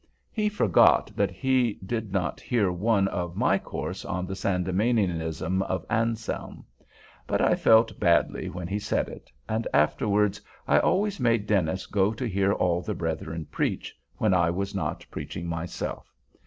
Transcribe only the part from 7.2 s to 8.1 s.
But I felt